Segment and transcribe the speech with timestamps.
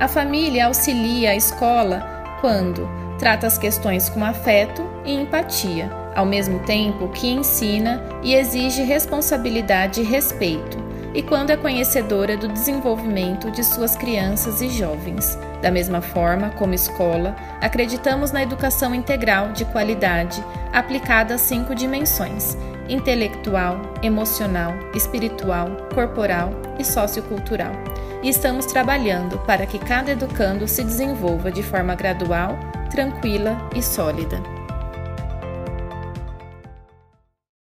[0.00, 2.00] A família auxilia a escola
[2.40, 8.82] quando trata as questões com afeto e empatia, ao mesmo tempo que ensina e exige
[8.82, 10.78] responsabilidade e respeito,
[11.14, 15.38] e quando é conhecedora do desenvolvimento de suas crianças e jovens.
[15.60, 22.56] Da mesma forma, como escola, acreditamos na educação integral de qualidade aplicada a cinco dimensões:
[22.88, 27.72] intelectual, emocional, espiritual, corporal e sociocultural.
[28.22, 32.58] E estamos trabalhando para que cada educando se desenvolva de forma gradual,
[32.90, 34.59] tranquila e sólida.